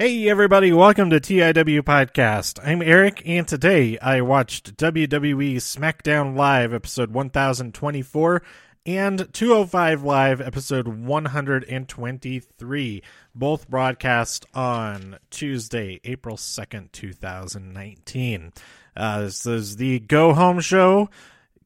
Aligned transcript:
Hey 0.00 0.30
everybody, 0.30 0.72
welcome 0.72 1.10
to 1.10 1.20
TIW 1.20 1.82
Podcast. 1.82 2.58
I'm 2.66 2.80
Eric 2.80 3.20
and 3.26 3.46
today 3.46 3.98
I 3.98 4.22
watched 4.22 4.78
WWE 4.78 5.56
SmackDown 5.56 6.34
Live 6.34 6.72
episode 6.72 7.12
1024 7.12 8.40
and 8.86 9.28
205 9.30 10.02
Live 10.02 10.40
episode 10.40 10.88
123, 10.88 13.02
both 13.34 13.68
broadcast 13.68 14.46
on 14.54 15.18
Tuesday, 15.28 16.00
April 16.04 16.38
2nd, 16.38 16.90
2019. 16.92 18.52
Uh, 18.96 19.20
this 19.20 19.44
is 19.44 19.76
the 19.76 20.00
go 20.00 20.32
home 20.32 20.60
show 20.60 21.10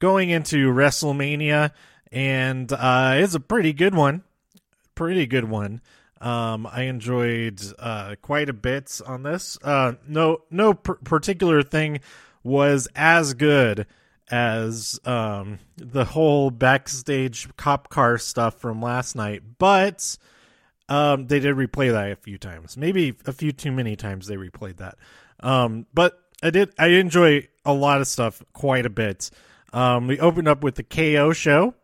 going 0.00 0.30
into 0.30 0.72
WrestleMania 0.72 1.70
and 2.10 2.72
uh, 2.72 3.12
it's 3.14 3.36
a 3.36 3.40
pretty 3.40 3.72
good 3.72 3.94
one. 3.94 4.24
Pretty 4.96 5.28
good 5.28 5.44
one. 5.44 5.80
Um, 6.20 6.66
I 6.66 6.82
enjoyed 6.82 7.60
uh, 7.78 8.14
quite 8.22 8.48
a 8.48 8.54
bit 8.54 9.00
on 9.06 9.22
this. 9.22 9.58
Uh, 9.62 9.94
no, 10.06 10.42
no 10.50 10.74
p- 10.74 10.92
particular 11.04 11.62
thing 11.62 12.00
was 12.42 12.88
as 12.94 13.34
good 13.34 13.86
as 14.30 14.98
um, 15.04 15.58
the 15.76 16.04
whole 16.04 16.50
backstage 16.50 17.48
cop 17.56 17.88
car 17.88 18.16
stuff 18.18 18.58
from 18.58 18.80
last 18.80 19.14
night, 19.16 19.42
but 19.58 20.16
um, 20.88 21.26
they 21.26 21.40
did 21.40 21.56
replay 21.56 21.92
that 21.92 22.12
a 22.12 22.16
few 22.16 22.38
times. 22.38 22.76
Maybe 22.76 23.14
a 23.26 23.32
few 23.32 23.52
too 23.52 23.72
many 23.72 23.96
times 23.96 24.26
they 24.26 24.36
replayed 24.36 24.78
that. 24.78 24.96
Um, 25.40 25.86
but 25.92 26.18
I 26.42 26.50
did. 26.50 26.72
I 26.78 26.88
enjoy 26.88 27.48
a 27.64 27.72
lot 27.72 28.00
of 28.00 28.06
stuff 28.06 28.42
quite 28.52 28.86
a 28.86 28.90
bit. 28.90 29.30
Um, 29.72 30.06
we 30.06 30.18
opened 30.20 30.48
up 30.48 30.62
with 30.62 30.76
the 30.76 30.82
KO 30.82 31.32
show 31.32 31.74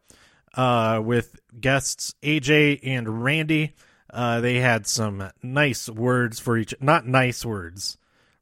uh, 0.54 1.00
with 1.02 1.36
guests 1.60 2.14
AJ 2.22 2.80
and 2.82 3.22
Randy. 3.24 3.74
Uh, 4.12 4.40
they 4.40 4.56
had 4.56 4.86
some 4.86 5.30
nice 5.42 5.88
words 5.88 6.38
for 6.38 6.56
each, 6.56 6.74
not 6.80 7.06
nice 7.06 7.44
words, 7.44 7.96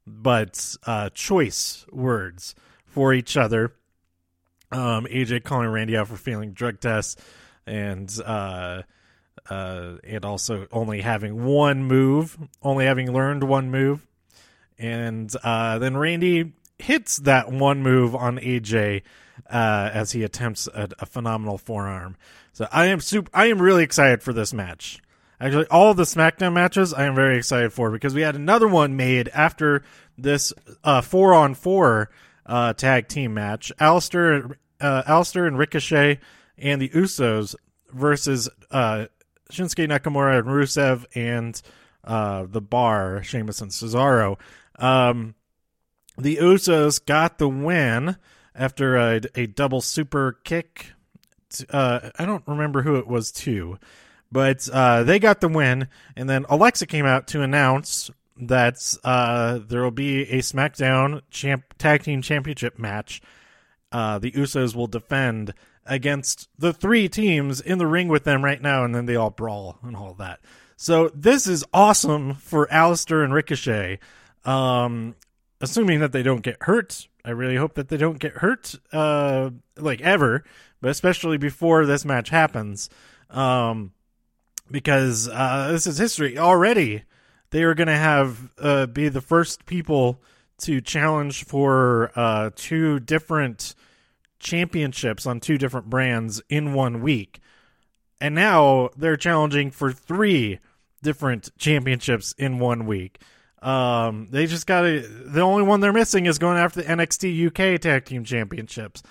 but 0.07 0.77
uh, 0.87 1.11
choice 1.11 1.85
words 1.91 2.55
for 2.87 3.13
each 3.13 3.37
other. 3.37 3.73
Um, 4.71 5.07
AJ 5.07 5.45
calling 5.45 5.69
Randy 5.69 5.97
out 5.97 6.09
for 6.09 6.17
failing 6.17 6.53
drug 6.53 6.81
tests, 6.81 7.17
and 7.67 8.13
uh, 8.25 8.83
uh, 9.49 9.93
and 10.05 10.25
also 10.25 10.67
only 10.73 11.01
having 11.01 11.45
one 11.45 11.85
move, 11.85 12.37
only 12.63 12.85
having 12.85 13.13
learned 13.13 13.45
one 13.45 13.71
move, 13.71 14.07
and 14.79 15.35
uh, 15.43 15.79
then 15.79 15.97
Randy 15.97 16.53
hits 16.79 17.17
that 17.19 17.51
one 17.51 17.83
move 17.83 18.15
on 18.15 18.39
AJ 18.39 19.03
uh, 19.51 19.91
as 19.93 20.13
he 20.13 20.23
attempts 20.23 20.67
a, 20.69 20.89
a 20.99 21.07
phenomenal 21.07 21.59
forearm. 21.59 22.17
So 22.53 22.69
I 22.73 22.87
am 22.87 23.01
super. 23.01 23.31
I 23.35 23.47
am 23.47 23.61
really 23.61 23.85
excited 23.85 24.23
for 24.23 24.33
this 24.33 24.53
match. 24.53 25.01
Actually, 25.41 25.67
all 25.67 25.95
the 25.95 26.03
SmackDown 26.03 26.53
matches 26.53 26.93
I 26.93 27.05
am 27.05 27.15
very 27.15 27.37
excited 27.37 27.73
for 27.73 27.91
because 27.91 28.15
we 28.15 28.23
had 28.23 28.35
another 28.35 28.67
one 28.67 28.97
made 28.97 29.29
after 29.29 29.85
this 30.17 30.53
uh, 30.83 31.01
four 31.01 31.33
on 31.33 31.55
four 31.55 32.11
uh, 32.45 32.73
tag 32.73 33.09
team 33.09 33.35
match. 33.35 33.71
Aleister, 33.81 34.57
uh, 34.81 35.03
Aleister 35.05 35.47
and 35.47 35.57
Ricochet 35.57 36.19
and 36.57 36.83
the 36.83 36.89
Usos 36.89 37.55
versus 37.93 38.49
uh, 38.71 39.07
Shinsuke 39.53 39.89
Nakamura 39.89 40.41
and 40.41 40.49
Rusev 40.49 41.05
and 41.15 41.61
uh, 42.03 42.47
the 42.49 42.61
Bar, 42.61 43.23
Sheamus 43.23 43.61
and 43.61 43.71
Cesaro. 43.71 44.39
Um, 44.77 45.35
the 46.17 46.37
Usos 46.37 47.05
got 47.05 47.39
the 47.39 47.49
win 47.49 48.17
after 48.55 48.97
a, 48.97 49.21
a 49.37 49.47
double 49.47 49.81
super 49.81 50.41
kick. 50.43 50.93
Uh, 51.71 52.11
I 52.19 52.27
don't 52.27 52.43
remember 52.47 52.83
who 52.83 52.97
it 52.97 53.07
was 53.07 53.31
to. 53.33 53.79
But 54.31 54.69
uh, 54.73 55.05
they 55.05 55.19
got 55.19 55.41
the 55.41 55.49
win, 55.49 55.89
and 56.17 56.29
then 56.29 56.45
Alexa 56.49 56.87
came 56.87 57.07
out 57.07 57.27
to 57.29 57.43
announce 57.43 58.11
that 58.37 58.97
uh, 59.03 59.59
there 59.67 59.83
will 59.83 59.91
be 59.91 60.23
a 60.31 60.39
SmackDown 60.39 61.23
champ- 61.31 61.75
Tag 61.79 62.03
Team 62.03 62.23
Championship 62.23 62.79
match. 62.79 63.23
Uh, 63.91 64.19
the 64.19 64.31
Usos 64.33 64.75
will 64.75 64.87
defend 64.87 65.55
against 65.87 66.49
the 66.59 66.73
three 66.73 67.09
teams 67.09 67.61
in 67.61 67.79
the 67.79 67.87
ring 67.87 68.09
with 68.09 68.25
them 68.25 68.45
right 68.45 68.61
now, 68.61 68.85
and 68.85 68.95
then 68.95 69.07
they 69.07 69.17
all 69.17 69.31
brawl 69.31 69.79
and 69.83 69.97
all 69.97 70.15
that. 70.15 70.41
So 70.77 71.11
this 71.15 71.47
is 71.47 71.65
awesome 71.73 72.35
for 72.35 72.67
Aleister 72.67 73.25
and 73.25 73.33
Ricochet. 73.33 73.99
Um, 74.45 75.17
assuming 75.61 76.01
that 76.01 76.13
they 76.13 76.23
don't 76.23 76.43
get 76.43 76.63
hurt. 76.63 77.09
I 77.25 77.31
really 77.31 77.57
hope 77.57 77.75
that 77.75 77.89
they 77.89 77.97
don't 77.97 78.19
get 78.19 78.39
hurt, 78.39 78.75
uh, 78.93 79.51
like 79.77 80.01
ever, 80.01 80.45
but 80.81 80.91
especially 80.91 81.37
before 81.37 81.85
this 81.85 82.05
match 82.05 82.31
happens. 82.31 82.89
Um, 83.31 83.93
because 84.71 85.29
uh, 85.29 85.69
this 85.71 85.87
is 85.87 85.99
history 85.99 86.39
already. 86.39 87.05
They 87.51 87.63
are 87.63 87.75
going 87.75 87.89
to 87.89 87.97
have 87.97 88.51
uh, 88.59 88.87
be 88.87 89.09
the 89.09 89.21
first 89.21 89.67
people 89.67 90.21
to 90.59 90.81
challenge 90.81 91.45
for 91.45 92.11
uh, 92.17 92.51
two 92.55 93.01
different 93.01 93.75
championships 94.39 95.27
on 95.27 95.41
two 95.41 95.59
different 95.59 95.89
brands 95.89 96.43
in 96.49 96.75
one 96.75 97.01
week, 97.01 97.41
and 98.21 98.35
now 98.35 98.91
they're 98.97 99.17
challenging 99.17 99.71
for 99.71 99.93
three 99.93 100.59
different 101.03 101.57
championships 101.59 102.35
in 102.39 102.59
one 102.59 102.87
week. 102.87 103.21
Um, 103.63 104.29
they 104.31 104.47
just 104.47 104.67
got. 104.67 104.83
The 104.83 105.41
only 105.41 105.63
one 105.63 105.81
they're 105.81 105.93
missing 105.93 106.27
is 106.27 106.39
going 106.39 106.59
after 106.59 106.83
the 106.83 106.89
NXT 106.89 107.49
UK 107.49 107.81
Tag 107.81 108.05
Team 108.05 108.25
Championships, 108.25 109.03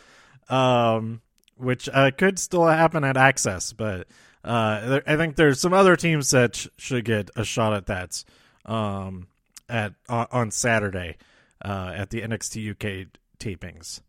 um, 0.49 1.21
which 1.55 1.89
uh, 1.91 2.11
could 2.11 2.39
still 2.39 2.65
happen 2.65 3.03
at 3.03 3.15
Axxess, 3.15 3.75
but 3.75 4.07
uh, 4.47 5.01
I 5.05 5.17
think 5.17 5.35
there's 5.35 5.59
some 5.59 5.73
other 5.73 5.97
teams 5.97 6.31
that 6.31 6.55
sh- 6.55 6.67
should 6.77 7.05
get 7.05 7.29
a 7.35 7.43
shot 7.43 7.73
at 7.73 7.87
that 7.87 8.23
um, 8.65 9.27
at 9.67 9.93
uh, 10.07 10.25
on 10.31 10.51
Saturday 10.51 11.17
uh, 11.63 11.91
at 11.93 12.11
the 12.11 12.21
NXT 12.21 12.71
UK 12.71 13.07
tapings. 13.39 13.99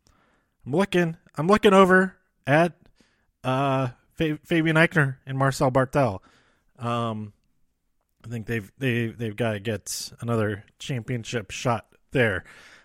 I'm 0.65 0.72
looking. 0.72 1.16
I'm 1.37 1.48
looking 1.48 1.75
over 1.75 2.15
at 2.47 2.75
uh, 3.43 3.88
Fabian 4.15 4.77
Aichner 4.77 5.16
and 5.27 5.37
Marcel 5.37 5.72
Barthel. 5.72 6.21
Um, 6.78 7.32
I 8.25 8.28
think 8.28 8.47
they've 8.47 8.71
they 8.78 9.06
they've 9.09 9.37
got 9.37 9.53
to 9.53 9.60
get 9.60 10.12
another 10.21 10.65
championship 10.78 11.50
shot 11.50 11.87
there, 12.12 12.44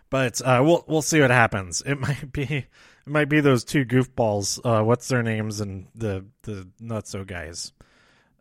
but 0.10 0.42
uh, 0.42 0.62
we'll 0.66 0.84
we'll 0.88 1.02
see 1.04 1.22
what 1.22 1.30
happens. 1.30 1.84
It 1.86 1.96
might 2.00 2.32
be 2.32 2.66
it 3.06 3.12
might 3.12 3.30
be 3.30 3.42
those 3.42 3.64
two 3.64 3.86
goofballs. 3.86 4.60
Uh, 4.64 4.84
what's 4.84 5.08
their 5.08 5.24
names 5.24 5.60
and 5.60 5.88
the 5.96 6.26
the 6.44 6.68
Nutso 6.82 7.26
guys? 7.26 7.74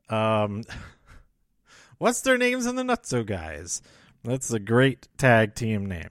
Um, 0.08 0.62
what's 1.98 2.20
their 2.22 2.38
names 2.38 2.66
and 2.66 2.78
the 2.78 2.82
Nutso 2.82 3.24
guys? 3.24 3.82
That's 4.24 4.52
a 4.52 4.60
great 4.60 5.08
tag 5.18 5.54
team 5.54 5.86
name. 5.86 6.10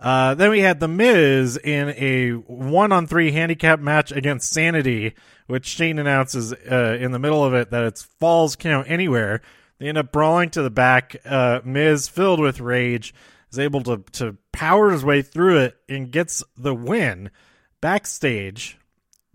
Uh, 0.00 0.34
then 0.34 0.50
we 0.50 0.60
had 0.60 0.78
The 0.78 0.88
Miz 0.88 1.56
in 1.56 1.90
a 1.90 2.30
one 2.30 2.92
on 2.92 3.06
three 3.06 3.32
handicap 3.32 3.80
match 3.80 4.12
against 4.12 4.52
Sanity, 4.52 5.14
which 5.46 5.66
Shane 5.66 5.98
announces 5.98 6.52
uh, 6.52 6.96
in 7.00 7.10
the 7.10 7.18
middle 7.18 7.44
of 7.44 7.54
it 7.54 7.70
that 7.70 7.84
it's 7.84 8.02
falls 8.02 8.54
count 8.54 8.88
anywhere. 8.88 9.40
They 9.78 9.88
end 9.88 9.98
up 9.98 10.12
brawling 10.12 10.50
to 10.50 10.62
the 10.62 10.70
back. 10.70 11.16
Uh, 11.24 11.60
Miz, 11.64 12.08
filled 12.08 12.40
with 12.40 12.60
rage, 12.60 13.14
is 13.50 13.58
able 13.58 13.82
to, 13.84 13.98
to 14.12 14.36
power 14.52 14.90
his 14.90 15.04
way 15.04 15.22
through 15.22 15.58
it 15.58 15.76
and 15.88 16.10
gets 16.10 16.44
the 16.56 16.74
win 16.74 17.30
backstage 17.80 18.78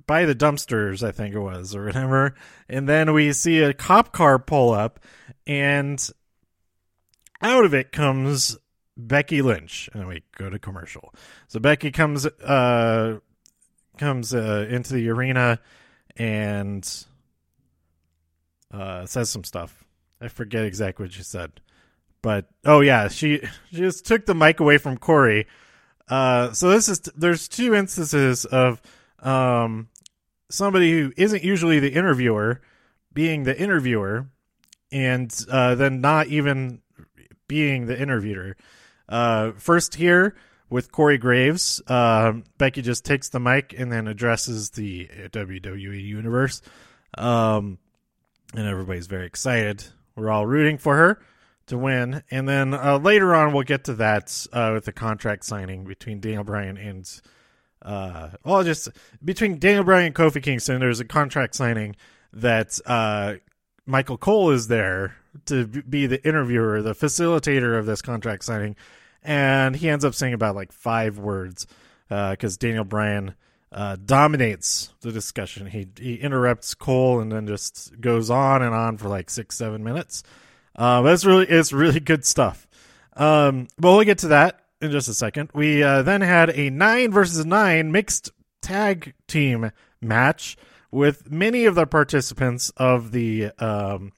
by 0.05 0.25
the 0.25 0.35
dumpsters, 0.35 1.05
I 1.05 1.11
think 1.11 1.33
it 1.33 1.39
was, 1.39 1.75
or 1.75 1.85
whatever. 1.85 2.35
And 2.67 2.87
then 2.87 3.13
we 3.13 3.33
see 3.33 3.61
a 3.61 3.73
cop 3.73 4.11
car 4.11 4.39
pull 4.39 4.71
up, 4.71 4.99
and 5.47 6.05
out 7.41 7.65
of 7.65 7.73
it 7.73 7.91
comes 7.91 8.57
Becky 8.97 9.41
Lynch. 9.41 9.89
And 9.93 10.07
we 10.07 10.23
go 10.35 10.49
to 10.49 10.59
commercial. 10.59 11.13
So 11.47 11.59
Becky 11.59 11.91
comes 11.91 12.25
uh 12.25 13.19
comes 13.97 14.33
uh, 14.33 14.67
into 14.69 14.93
the 14.93 15.09
arena 15.09 15.59
and 16.17 17.05
uh 18.71 19.05
says 19.05 19.29
some 19.29 19.43
stuff. 19.43 19.83
I 20.21 20.27
forget 20.29 20.65
exactly 20.65 21.05
what 21.05 21.13
she 21.13 21.23
said. 21.23 21.51
But 22.21 22.47
oh 22.65 22.79
yeah, 22.79 23.09
she 23.09 23.41
she 23.71 23.77
just 23.77 24.05
took 24.05 24.25
the 24.25 24.35
mic 24.35 24.59
away 24.59 24.77
from 24.77 24.97
Corey 24.97 25.47
uh, 26.09 26.51
so 26.51 26.69
this 26.69 26.89
is 26.89 26.99
there's 27.15 27.47
two 27.47 27.73
instances 27.73 28.45
of 28.45 28.81
um, 29.19 29.89
somebody 30.49 30.91
who 30.91 31.13
isn't 31.15 31.43
usually 31.43 31.79
the 31.79 31.93
interviewer 31.93 32.61
being 33.13 33.43
the 33.43 33.57
interviewer, 33.57 34.27
and 34.91 35.33
uh, 35.51 35.75
then 35.75 36.01
not 36.01 36.27
even 36.27 36.81
being 37.47 37.85
the 37.85 37.99
interviewer. 37.99 38.57
Uh, 39.07 39.51
first 39.51 39.95
here 39.95 40.35
with 40.69 40.91
Corey 40.91 41.19
Graves, 41.19 41.81
uh, 41.87 42.33
Becky 42.57 42.81
just 42.81 43.05
takes 43.05 43.29
the 43.29 43.39
mic 43.39 43.75
and 43.77 43.91
then 43.91 44.07
addresses 44.07 44.71
the 44.71 45.07
WWE 45.31 46.03
universe, 46.03 46.61
um, 47.17 47.77
and 48.55 48.67
everybody's 48.67 49.07
very 49.07 49.27
excited. 49.27 49.83
We're 50.15 50.31
all 50.31 50.45
rooting 50.47 50.77
for 50.77 50.95
her 50.95 51.21
to 51.67 51.77
win. 51.77 52.23
And 52.29 52.47
then 52.47 52.73
uh, 52.73 52.97
later 52.97 53.33
on, 53.33 53.53
we'll 53.53 53.63
get 53.63 53.85
to 53.85 53.93
that 53.95 54.45
uh, 54.51 54.71
with 54.73 54.85
the 54.85 54.91
contract 54.91 55.45
signing 55.45 55.85
between 55.85 56.19
Daniel 56.19 56.43
Bryan 56.43 56.77
and, 56.77 57.21
uh, 57.81 58.29
well, 58.43 58.63
just 58.63 58.89
between 59.23 59.59
Daniel 59.59 59.83
Bryan 59.83 60.07
and 60.07 60.15
Kofi 60.15 60.41
Kingston, 60.41 60.79
there's 60.79 60.99
a 60.99 61.05
contract 61.05 61.55
signing 61.55 61.95
that 62.33 62.79
uh, 62.85 63.35
Michael 63.85 64.17
Cole 64.17 64.51
is 64.51 64.67
there 64.67 65.15
to 65.45 65.65
be 65.65 66.05
the 66.05 66.25
interviewer, 66.27 66.81
the 66.81 66.95
facilitator 66.95 67.77
of 67.77 67.85
this 67.85 68.01
contract 68.01 68.43
signing, 68.43 68.75
and 69.23 69.75
he 69.75 69.89
ends 69.89 70.05
up 70.05 70.13
saying 70.13 70.33
about 70.33 70.55
like 70.55 70.71
five 70.71 71.17
words 71.17 71.65
because 72.07 72.55
uh, 72.55 72.59
Daniel 72.59 72.83
Bryan 72.83 73.35
uh, 73.71 73.97
dominates 74.03 74.93
the 75.01 75.11
discussion. 75.11 75.67
He 75.67 75.87
he 75.97 76.15
interrupts 76.15 76.75
Cole 76.75 77.19
and 77.19 77.31
then 77.31 77.47
just 77.47 77.99
goes 77.99 78.29
on 78.29 78.61
and 78.61 78.73
on 78.73 78.97
for 78.97 79.09
like 79.09 79.29
six 79.29 79.57
seven 79.57 79.83
minutes. 79.83 80.23
Uh, 80.75 81.03
it's 81.05 81.25
really 81.25 81.47
it's 81.47 81.73
really 81.73 81.99
good 81.99 82.25
stuff. 82.25 82.67
Um, 83.15 83.67
but 83.77 83.91
we'll 83.91 84.05
get 84.05 84.19
to 84.19 84.29
that 84.29 84.59
in 84.81 84.91
just 84.91 85.07
a 85.07 85.13
second. 85.13 85.51
We 85.53 85.83
uh, 85.83 86.01
then 86.01 86.21
had 86.21 86.49
a 86.49 86.69
nine 86.69 87.11
versus 87.11 87.45
nine 87.45 87.91
mixed 87.91 88.31
tag 88.61 89.13
team 89.27 89.71
match 90.01 90.57
with 90.91 91.31
many 91.31 91.65
of 91.65 91.75
the 91.75 91.85
participants 91.85 92.71
of 92.77 93.11
the 93.11 93.51
um, 93.59 94.11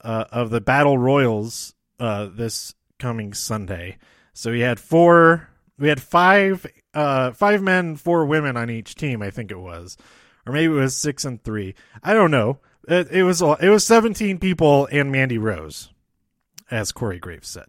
uh, 0.00 0.24
of 0.30 0.50
the 0.50 0.60
battle 0.60 0.98
royals 0.98 1.74
uh, 1.98 2.26
this 2.26 2.74
coming 2.98 3.34
Sunday. 3.34 3.98
So 4.32 4.52
we 4.52 4.60
had 4.60 4.78
four, 4.78 5.48
we 5.78 5.88
had 5.88 6.00
five, 6.00 6.66
uh, 6.94 7.32
five 7.32 7.62
men, 7.62 7.96
four 7.96 8.26
women 8.26 8.56
on 8.56 8.70
each 8.70 8.94
team. 8.94 9.22
I 9.22 9.30
think 9.30 9.50
it 9.50 9.58
was, 9.58 9.96
or 10.46 10.52
maybe 10.52 10.74
it 10.74 10.78
was 10.78 10.96
six 10.96 11.24
and 11.24 11.42
three. 11.42 11.74
I 12.02 12.14
don't 12.14 12.30
know. 12.30 12.58
It, 12.86 13.10
it 13.10 13.22
was 13.24 13.42
it 13.42 13.68
was 13.68 13.86
seventeen 13.86 14.38
people 14.38 14.88
and 14.90 15.10
Mandy 15.10 15.38
Rose, 15.38 15.90
as 16.70 16.92
Corey 16.92 17.18
Graves 17.18 17.48
said. 17.48 17.66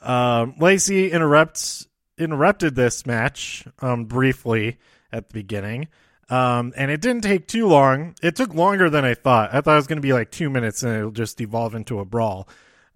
Um, 0.00 0.54
Lacey 0.58 1.10
interrupts 1.10 1.86
interrupted 2.18 2.74
this 2.74 3.06
match 3.06 3.64
um, 3.80 4.04
briefly 4.04 4.78
at 5.12 5.28
the 5.28 5.32
beginning. 5.32 5.88
Um, 6.28 6.72
and 6.76 6.90
it 6.90 7.00
didn't 7.00 7.22
take 7.22 7.46
too 7.46 7.68
long. 7.68 8.14
It 8.22 8.34
took 8.34 8.52
longer 8.52 8.90
than 8.90 9.04
I 9.04 9.14
thought. 9.14 9.54
I 9.54 9.60
thought 9.60 9.74
it 9.74 9.76
was 9.76 9.86
going 9.86 9.98
to 9.98 10.02
be 10.02 10.12
like 10.12 10.30
two 10.30 10.50
minutes 10.50 10.82
and 10.82 10.96
it'll 10.96 11.10
just 11.12 11.40
evolve 11.40 11.74
into 11.74 12.00
a 12.00 12.04
brawl. 12.04 12.48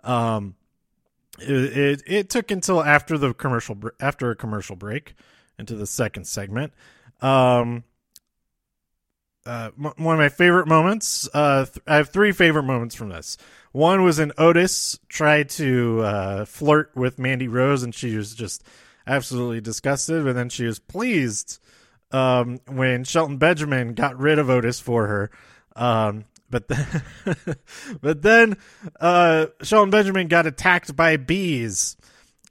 Um, 0.02 0.56
it, 1.38 1.76
it, 1.76 2.02
it 2.06 2.30
took 2.30 2.50
until 2.50 2.82
after 2.82 3.16
the 3.16 3.32
commercial 3.32 3.78
after 4.00 4.30
a 4.30 4.36
commercial 4.36 4.74
break 4.74 5.14
into 5.58 5.76
the 5.76 5.86
second 5.86 6.26
segment. 6.26 6.72
Um, 7.20 7.84
uh, 9.46 9.70
m- 9.78 9.92
one 9.96 10.14
of 10.14 10.18
my 10.18 10.28
favorite 10.28 10.68
moments. 10.68 11.28
Uh, 11.32 11.64
th- 11.64 11.78
I 11.86 11.96
have 11.96 12.10
three 12.10 12.32
favorite 12.32 12.64
moments 12.64 12.94
from 12.94 13.08
this. 13.08 13.36
One 13.72 14.02
was 14.02 14.18
when 14.18 14.32
Otis 14.36 14.98
tried 15.08 15.48
to 15.50 16.00
uh, 16.02 16.44
flirt 16.44 16.90
with 16.94 17.18
Mandy 17.18 17.48
Rose, 17.48 17.82
and 17.82 17.94
she 17.94 18.16
was 18.16 18.34
just 18.34 18.64
absolutely 19.06 19.60
disgusted. 19.60 20.24
But 20.24 20.34
then 20.34 20.48
she 20.48 20.64
was 20.64 20.78
pleased 20.78 21.58
um, 22.10 22.58
when 22.66 23.04
Shelton 23.04 23.38
Benjamin 23.38 23.94
got 23.94 24.18
rid 24.18 24.38
of 24.38 24.50
Otis 24.50 24.80
for 24.80 25.06
her. 25.06 25.30
Um, 25.76 26.24
but 26.50 26.66
then, 26.68 27.02
but 28.00 28.22
then 28.22 28.56
uh, 28.98 29.46
Shelton 29.62 29.90
Benjamin 29.90 30.26
got 30.28 30.46
attacked 30.46 30.96
by 30.96 31.16
bees, 31.16 31.96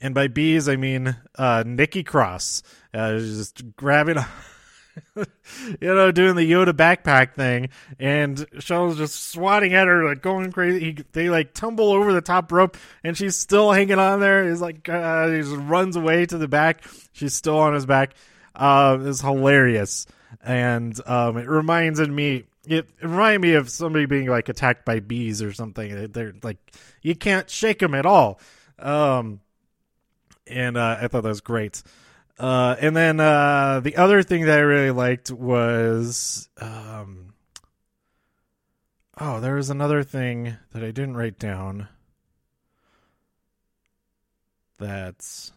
and 0.01 0.15
by 0.15 0.27
bees 0.27 0.69
I 0.69 0.77
mean 0.77 1.17
uh, 1.37 1.63
Nikki 1.65 2.03
Cross, 2.03 2.63
uh, 2.93 3.17
just 3.19 3.75
grabbing. 3.75 4.17
you 5.15 5.25
know, 5.81 6.11
doing 6.11 6.35
the 6.35 6.49
Yoda 6.49 6.73
backpack 6.73 7.33
thing, 7.35 7.69
and 7.99 8.45
Shelton's 8.59 8.97
just 8.97 9.31
swatting 9.31 9.73
at 9.73 9.87
her, 9.87 10.05
like 10.05 10.21
going 10.21 10.51
crazy. 10.51 10.79
He, 10.79 11.03
they 11.11 11.29
like 11.29 11.53
tumble 11.53 11.91
over 11.91 12.13
the 12.13 12.21
top 12.21 12.51
rope, 12.51 12.77
and 13.03 13.17
she's 13.17 13.35
still 13.35 13.71
hanging 13.71 13.99
on 13.99 14.19
there. 14.19 14.49
He's 14.49 14.61
like, 14.61 14.87
uh, 14.89 15.27
he 15.29 15.41
just 15.41 15.55
runs 15.55 15.95
away 15.95 16.25
to 16.25 16.37
the 16.37 16.47
back. 16.47 16.83
She's 17.13 17.33
still 17.33 17.59
on 17.59 17.73
his 17.73 17.85
back 17.85 18.15
uh, 18.59 18.97
is 19.01 19.21
hilarious, 19.21 20.05
and 20.43 20.99
um, 21.07 21.37
it 21.37 21.47
reminds 21.47 21.99
me. 21.99 22.45
It, 22.67 22.87
it 23.01 23.05
reminded 23.05 23.41
me 23.41 23.53
of 23.53 23.69
somebody 23.69 24.05
being 24.05 24.27
like 24.27 24.49
attacked 24.49 24.85
by 24.85 24.99
bees 24.99 25.41
or 25.41 25.53
something. 25.53 26.11
They're 26.11 26.33
like 26.43 26.57
you 27.01 27.15
can't 27.15 27.49
shake 27.49 27.79
them 27.79 27.95
at 27.95 28.05
all. 28.05 28.39
Um, 28.77 29.39
and 30.45 30.77
uh, 30.77 30.97
I 31.01 31.07
thought 31.07 31.23
that 31.23 31.29
was 31.29 31.41
great. 31.41 31.81
Uh, 32.39 32.75
and 32.79 32.95
then 32.95 33.19
uh, 33.19 33.81
the 33.81 33.97
other 33.97 34.23
thing 34.23 34.45
that 34.45 34.57
I 34.57 34.61
really 34.61 34.91
liked 34.91 35.29
was, 35.29 36.47
um, 36.57 37.33
oh, 39.19 39.41
there 39.41 39.55
was 39.55 39.69
another 39.69 40.03
thing 40.03 40.55
that 40.71 40.81
I 40.81 40.91
didn't 40.91 41.17
write 41.17 41.37
down. 41.37 41.89
That's 44.77 45.51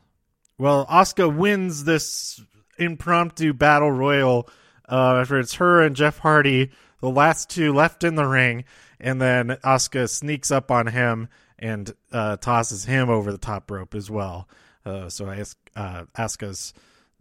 well, 0.58 0.87
Asuka 0.87 1.34
wins 1.34 1.84
this 1.84 2.40
impromptu 2.79 3.52
battle 3.52 3.93
royal 3.93 4.49
uh, 4.88 5.20
after 5.20 5.38
it's 5.38 5.55
her 5.55 5.82
and 5.82 5.94
Jeff 5.94 6.19
Hardy, 6.19 6.73
the 7.00 7.11
last 7.11 7.49
two 7.49 7.73
left 7.73 8.02
in 8.02 8.17
the 8.17 8.26
ring, 8.26 8.64
and 8.99 9.20
then 9.20 9.50
Asuka 9.64 10.08
sneaks 10.08 10.50
up 10.50 10.73
on 10.73 10.88
him 10.88 11.28
and 11.58 11.94
uh, 12.11 12.37
tosses 12.38 12.85
him 12.85 13.08
over 13.08 13.31
the 13.31 13.38
top 13.38 13.70
rope 13.70 13.94
as 13.94 14.11
well. 14.11 14.49
Uh, 14.84 15.08
so 15.08 15.29
I 15.29 15.44
uh, 15.76 16.05
Asuka's 16.17 16.75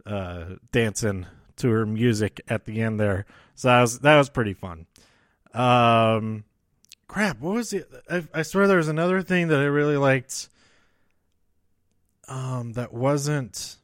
uh, 0.04 0.56
dancing 0.72 1.26
to 1.56 1.70
her 1.70 1.86
music 1.86 2.40
at 2.48 2.64
the 2.64 2.80
end 2.80 2.98
there. 2.98 3.26
So 3.54 3.68
that 3.68 3.80
was 3.80 3.98
that 4.00 4.16
was 4.16 4.30
pretty 4.30 4.54
fun. 4.54 4.86
Um, 5.54 6.44
crap, 7.08 7.40
what 7.40 7.54
was 7.54 7.72
it? 7.72 7.88
I, 8.10 8.24
I 8.34 8.42
swear 8.42 8.66
there 8.66 8.78
was 8.78 8.88
another 8.88 9.22
thing 9.22 9.48
that 9.48 9.60
I 9.60 9.64
really 9.64 9.96
liked. 9.96 10.48
Um, 12.28 12.72
that 12.74 12.92
wasn't 12.94 13.76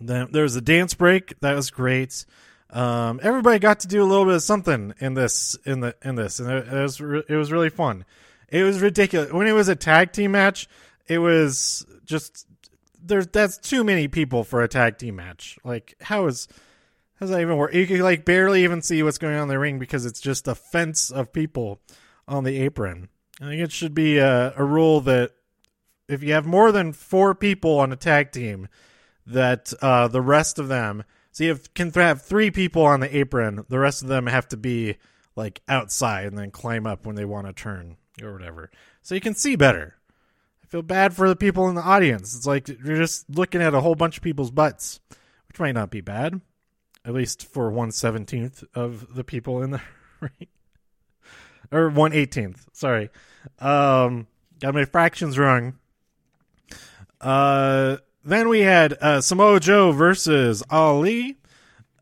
there 0.00 0.42
was 0.42 0.56
a 0.56 0.60
dance 0.60 0.94
break 0.94 1.38
that 1.40 1.54
was 1.54 1.70
great. 1.70 2.24
Um, 2.70 3.20
everybody 3.22 3.58
got 3.58 3.80
to 3.80 3.88
do 3.88 4.02
a 4.02 4.06
little 4.06 4.24
bit 4.24 4.34
of 4.34 4.42
something 4.42 4.94
in 4.98 5.14
this 5.14 5.56
in 5.64 5.80
the 5.80 5.94
in 6.02 6.16
this, 6.16 6.40
and 6.40 6.50
it, 6.50 6.68
it 6.68 6.82
was 6.82 7.00
re- 7.00 7.22
it 7.28 7.36
was 7.36 7.52
really 7.52 7.70
fun. 7.70 8.04
It 8.48 8.62
was 8.64 8.80
ridiculous 8.80 9.32
when 9.32 9.46
it 9.46 9.52
was 9.52 9.68
a 9.68 9.76
tag 9.76 10.12
team 10.12 10.32
match. 10.32 10.68
It 11.06 11.18
was 11.18 11.86
just 12.04 12.46
there's 13.04 13.26
that's 13.28 13.58
too 13.58 13.84
many 13.84 14.08
people 14.08 14.44
for 14.44 14.62
a 14.62 14.68
tag 14.68 14.98
team 14.98 15.16
match. 15.16 15.58
Like 15.64 15.94
how 16.00 16.26
is 16.26 16.48
how 17.16 17.26
does 17.26 17.30
that 17.30 17.40
even 17.40 17.56
work? 17.56 17.74
You 17.74 17.86
can 17.86 18.00
like 18.00 18.24
barely 18.24 18.64
even 18.64 18.82
see 18.82 19.02
what's 19.02 19.18
going 19.18 19.36
on 19.36 19.42
in 19.42 19.48
the 19.48 19.58
ring 19.58 19.78
because 19.78 20.06
it's 20.06 20.20
just 20.20 20.48
a 20.48 20.54
fence 20.54 21.10
of 21.10 21.32
people 21.32 21.80
on 22.26 22.44
the 22.44 22.58
apron. 22.58 23.08
I 23.40 23.46
think 23.46 23.62
it 23.62 23.72
should 23.72 23.94
be 23.94 24.18
a, 24.18 24.54
a 24.56 24.64
rule 24.64 25.00
that 25.02 25.32
if 26.08 26.22
you 26.22 26.32
have 26.32 26.46
more 26.46 26.72
than 26.72 26.92
four 26.92 27.34
people 27.34 27.78
on 27.78 27.92
a 27.92 27.96
tag 27.96 28.30
team, 28.30 28.68
that 29.26 29.72
uh, 29.80 30.08
the 30.08 30.20
rest 30.20 30.58
of 30.58 30.68
them 30.68 31.04
so 31.32 31.44
you 31.44 31.50
have, 31.50 31.74
can 31.74 31.90
have 31.90 32.22
three 32.22 32.50
people 32.50 32.84
on 32.84 33.00
the 33.00 33.16
apron 33.16 33.64
the 33.68 33.78
rest 33.78 34.02
of 34.02 34.08
them 34.08 34.26
have 34.26 34.48
to 34.48 34.56
be 34.56 34.96
like 35.36 35.62
outside 35.68 36.26
and 36.26 36.38
then 36.38 36.50
climb 36.50 36.86
up 36.86 37.06
when 37.06 37.16
they 37.16 37.24
want 37.24 37.46
to 37.46 37.52
turn 37.52 37.96
or 38.22 38.32
whatever 38.32 38.70
so 39.02 39.14
you 39.14 39.20
can 39.20 39.34
see 39.34 39.56
better 39.56 39.96
i 40.64 40.66
feel 40.70 40.82
bad 40.82 41.14
for 41.14 41.28
the 41.28 41.36
people 41.36 41.68
in 41.68 41.74
the 41.74 41.82
audience. 41.82 42.34
It's 42.34 42.46
like 42.46 42.68
you're 42.68 42.96
just 42.96 43.28
looking 43.30 43.60
at 43.62 43.74
a 43.74 43.80
whole 43.80 43.94
bunch 43.94 44.16
of 44.16 44.22
people's 44.22 44.50
butts 44.50 45.00
which 45.48 45.60
might 45.60 45.74
not 45.74 45.90
be 45.90 46.00
bad 46.00 46.40
at 47.04 47.12
least 47.12 47.46
for 47.46 47.70
117th 47.70 48.64
of 48.74 49.14
the 49.14 49.24
people 49.24 49.62
in 49.62 49.70
the 49.70 49.80
ring. 50.20 50.48
Or 51.70 51.90
118th 51.90 52.66
sorry. 52.72 53.10
Um 53.60 54.26
got 54.60 54.74
my 54.74 54.84
fractions 54.84 55.38
wrong. 55.38 55.78
Uh 57.20 57.98
then 58.24 58.48
we 58.48 58.60
had 58.60 58.96
uh, 59.02 59.20
Samoa 59.20 59.60
Joe 59.60 59.92
versus 59.92 60.62
Ali. 60.70 61.36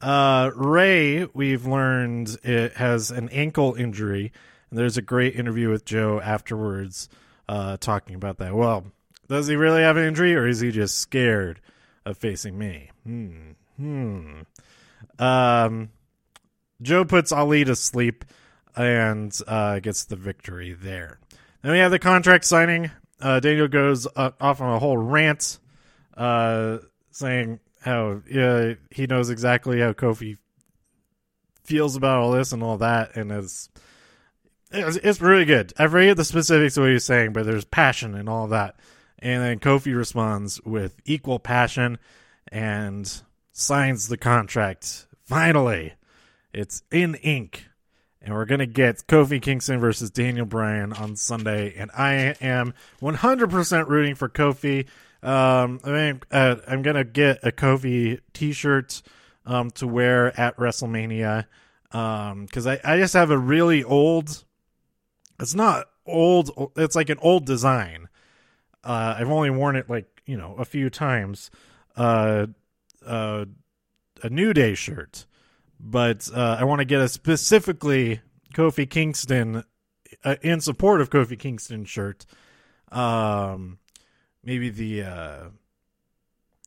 Uh, 0.01 0.51
Rey, 0.55 1.27
we've 1.35 1.67
learned 1.67 2.37
it 2.45 2.75
has 2.75 3.11
an 3.11 3.29
ankle 3.31 3.75
injury, 3.75 4.33
and 4.71 4.79
there's 4.79 4.97
a 4.97 5.03
great 5.03 5.35
interview 5.35 5.69
with 5.69 5.85
Joe 5.85 6.21
afterwards, 6.21 7.09
uh, 7.49 7.77
talking 7.79 8.15
about 8.15 8.39
that. 8.39 8.55
Well, 8.55 8.87
does 9.29 9.47
he 9.47 9.57
really 9.57 9.83
have 9.83 9.97
an 9.97 10.05
injury, 10.05 10.35
or 10.35 10.47
is 10.47 10.61
he 10.61 10.71
just 10.71 10.99
scared 10.99 11.61
of 12.05 12.19
facing 12.19 12.59
me? 12.59 12.91
Hmm. 13.05 13.53
Hmm. 13.77 14.41
Um, 15.19 15.91
Joe 16.81 17.05
puts 17.05 17.33
Ali 17.33 17.65
to 17.65 17.77
sleep 17.77 18.25
and 18.77 19.37
uh, 19.47 19.81
gets 19.81 20.05
the 20.05 20.17
victory 20.17 20.73
there. 20.73 21.19
Then 21.63 21.73
we 21.73 21.79
have 21.79 21.91
the 21.91 21.99
contract 21.99 22.45
signing. 22.45 22.91
Uh, 23.21 23.41
Daniel 23.41 23.69
goes 23.69 24.07
uh, 24.17 24.31
off 24.41 24.61
on 24.61 24.75
a 24.75 24.79
whole 24.79 24.99
rant 24.99 25.59
uh, 26.17 26.79
saying 27.11 27.61
how 27.81 28.21
he 28.27 29.07
knows 29.07 29.31
exactly 29.31 29.81
how 29.81 29.93
Kofi 29.93 30.39
feels 31.63 31.97
about 31.97 32.21
all 32.21 32.33
this 32.33 32.53
and 32.53 32.63
all 32.63 32.79
that, 32.79 33.17
and 33.17 33.31
it's 33.31 33.69
it's, 34.73 34.97
it's 34.97 35.21
really 35.21 35.45
good. 35.45 35.73
I 35.79 35.87
forget 35.87 36.17
the 36.17 36.25
specifics 36.25 36.77
of 36.77 36.85
what 36.85 36.93
he's 36.93 37.05
saying, 37.05 37.33
but 37.33 37.47
there's 37.47 37.65
passion 37.65 38.15
and 38.15 38.29
all 38.29 38.49
that. 38.49 38.77
And 39.19 39.43
then 39.43 39.59
Kofi 39.61 39.97
responds 39.97 40.61
with 40.63 41.01
equal 41.05 41.39
passion 41.39 41.99
and 42.49 43.23
signs 43.53 44.09
the 44.09 44.17
contract. 44.17 45.07
Finally, 45.25 45.95
it's 46.53 46.83
in 46.91 47.15
ink. 47.17 47.67
And 48.21 48.35
we're 48.35 48.45
going 48.45 48.61
to 48.61 48.67
get 48.67 49.07
Kofi 49.09 49.43
Kingston 49.43 49.81
versus 49.81 50.11
Daniel 50.11 50.47
Bryan 50.47 50.93
on 50.93 51.17
Sunday. 51.17 51.75
And 51.77 51.91
I 51.97 52.37
am 52.41 52.75
100% 53.01 53.89
rooting 53.89 54.15
for 54.15 54.29
Kofi. 54.29 54.87
Um, 55.23 55.79
I 55.85 55.91
mean, 55.91 56.21
uh, 56.31 56.57
I'm 56.67 56.83
gonna 56.83 57.05
get 57.05 57.39
a 57.45 57.53
Kofi 57.53 58.19
T-shirt 58.33 59.03
um, 59.47 59.71
to 59.73 59.87
wear 59.87 60.39
at 60.39 60.57
WrestleMania 60.57 61.47
because 61.91 62.67
um, 62.67 62.73
I, 62.73 62.81
I 62.85 62.99
just 62.99 63.15
have 63.15 63.31
a 63.31 63.39
really 63.39 63.85
old. 63.85 64.45
It's 65.43 65.57
not 65.57 65.89
old. 66.07 66.73
It's 66.77 66.95
like 66.95 67.11
an 67.11 67.19
old 67.21 67.45
design. 67.45 68.09
Uh, 68.85 69.17
I've 69.19 69.29
only 69.29 69.51
worn 69.51 69.75
it 69.75 69.91
like 69.91 70.23
you 70.25 70.37
know 70.37 70.55
a 70.57 70.65
few 70.65 70.89
times. 70.89 71.51
Uh, 71.97 72.47
uh, 73.05 73.47
a 74.23 74.31
New 74.31 74.55
Day 74.55 74.75
shirt, 74.75 75.27
but 75.81 76.31
uh, 76.33 76.57
I 76.61 76.65
want 76.65 76.79
to 76.79 76.85
get 76.85 77.01
a 77.01 77.09
specifically 77.09 78.21
Kofi 78.55 78.89
Kingston 78.89 79.65
uh, 80.25 80.37
in 80.43 80.61
support 80.61 81.01
of 81.01 81.11
Kofi 81.11 81.37
Kingston 81.37 81.85
shirt. 81.85 82.25
Um, 82.93 83.79
maybe 84.45 84.71
the 84.71 85.03
uh, 85.03 85.45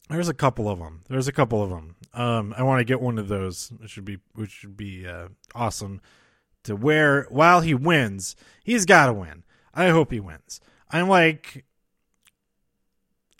there's 0.10 0.27
a 0.27 0.34
couple 0.34 0.67
of 0.67 0.79
them. 0.79 1.03
There's 1.08 1.29
a 1.29 1.32
couple 1.32 1.63
of 1.63 1.70
them. 1.70 1.96
Um, 2.13 2.53
I 2.58 2.63
want 2.63 2.82
to 2.82 2.86
get 2.86 3.00
one 3.00 3.20
of 3.20 3.29
those. 3.29 3.72
Which 3.79 3.91
should 3.91 4.05
be 4.05 4.20
which 4.34 4.51
should 4.51 4.75
be 4.75 5.08
uh, 5.08 5.29
awesome 5.55 6.01
to 6.65 6.75
where 6.75 7.27
while 7.29 7.62
he 7.62 7.74
wins. 7.74 8.36
He's 8.63 8.86
got 8.86 9.07
to 9.07 9.13
win. 9.13 9.43
I 9.74 9.89
hope 9.89 10.12
he 10.12 10.19
wins. 10.19 10.60
I'm 10.89 11.10
like 11.10 11.65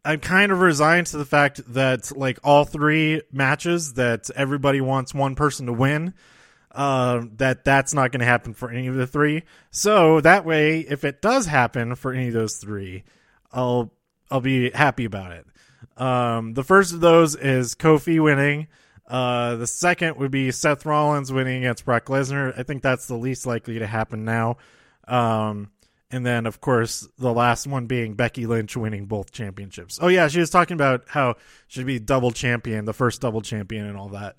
I'm 0.04 0.20
kind 0.20 0.52
of 0.52 0.60
resigned 0.60 1.08
to 1.08 1.18
the 1.18 1.26
fact 1.26 1.62
that 1.74 2.16
like 2.16 2.40
all 2.44 2.64
three 2.64 3.22
matches 3.32 3.94
that 3.94 4.30
everybody 4.36 4.80
wants 4.80 5.14
one 5.14 5.36
person 5.36 5.66
to 5.66 5.74
win 5.74 6.14
uh, 6.76 7.24
that 7.38 7.64
that's 7.64 7.94
not 7.94 8.12
going 8.12 8.20
to 8.20 8.26
happen 8.26 8.54
for 8.54 8.70
any 8.70 8.88
of 8.88 8.96
the 8.96 9.08
three. 9.08 9.44
So 9.72 10.22
that 10.22 10.46
way, 10.46 10.82
if 10.82 11.04
it 11.04 11.22
does 11.22 11.48
happen 11.48 11.96
for 11.96 12.14
any 12.14 12.28
of 12.28 12.34
those 12.34 12.58
three, 12.58 13.04
I'll 13.52 13.92
I'll 14.30 14.42
be 14.42 14.70
happy 14.72 15.06
about 15.06 15.32
it. 15.32 15.46
Um, 15.98 16.54
the 16.54 16.64
first 16.64 16.94
of 16.94 17.00
those 17.00 17.36
is 17.36 17.76
Kofi 17.76 18.22
winning. 18.22 18.68
Uh, 19.08 19.56
the 19.56 19.68
second 19.68 20.18
would 20.18 20.32
be 20.32 20.52
Seth 20.52 20.86
Rollins 20.86 21.32
winning 21.32 21.58
against 21.58 21.86
Brock 21.86 22.06
Lesnar. 22.06 22.58
I 22.58 22.64
think 22.64 22.82
that's 22.82 23.08
the 23.08 23.16
least 23.16 23.46
likely 23.46 23.80
to 23.80 23.88
happen 23.88 24.26
now. 24.26 24.58
Um, 25.08 25.70
and 26.12 26.26
then, 26.26 26.46
of 26.46 26.62
course, 26.62 27.08
the 27.18 27.34
last 27.34 27.68
one 27.68 27.88
being 27.88 28.14
Becky 28.14 28.46
Lynch 28.46 28.78
winning 28.78 29.06
both 29.06 29.32
championships. 29.32 30.00
Oh 30.02 30.08
yeah, 30.08 30.28
she 30.28 30.40
was 30.40 30.50
talking 30.50 30.76
about 30.76 31.04
how 31.08 31.36
she'd 31.68 31.86
be 31.86 32.00
double 32.00 32.32
champion, 32.32 32.86
the 32.86 32.94
first 32.94 33.22
double 33.22 33.42
champion, 33.42 33.86
and 33.86 33.98
all 33.98 34.10
that. 34.10 34.38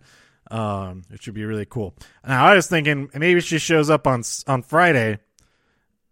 Um, 0.51 1.03
it 1.11 1.23
should 1.23 1.35
be 1.35 1.45
really 1.45 1.67
cool. 1.67 1.95
Now 2.27 2.47
I 2.47 2.55
was 2.55 2.69
thinking 2.69 3.11
maybe 3.15 3.41
she 3.41 3.59
shows 3.59 3.91
up 3.91 4.07
on 4.07 4.23
on 4.47 4.63
Friday, 4.63 5.19